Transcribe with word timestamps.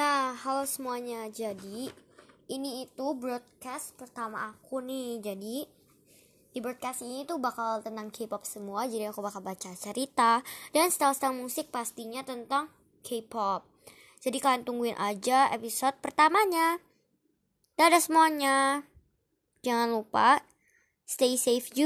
Nah, 0.00 0.32
halo 0.32 0.64
semuanya. 0.64 1.28
Jadi, 1.28 1.92
ini 2.48 2.88
itu 2.88 3.06
broadcast 3.12 3.92
pertama 4.00 4.48
aku 4.48 4.80
nih. 4.80 5.20
Jadi, 5.20 5.68
di 6.56 6.58
broadcast 6.64 7.04
ini 7.04 7.28
tuh 7.28 7.36
bakal 7.36 7.84
tentang 7.84 8.08
K-pop 8.08 8.48
semua. 8.48 8.88
Jadi, 8.88 9.12
aku 9.12 9.20
bakal 9.20 9.44
baca 9.44 9.76
cerita 9.76 10.40
dan 10.72 10.88
style-style 10.88 11.36
musik 11.36 11.68
pastinya 11.68 12.24
tentang 12.24 12.72
K-pop. 13.04 13.68
Jadi, 14.24 14.40
kalian 14.40 14.64
tungguin 14.64 14.96
aja 14.96 15.52
episode 15.52 16.00
pertamanya. 16.00 16.80
Dadah 17.76 18.00
semuanya. 18.00 18.88
Jangan 19.60 20.00
lupa 20.00 20.40
stay 21.10 21.34
safe 21.36 21.70
juga. 21.70 21.78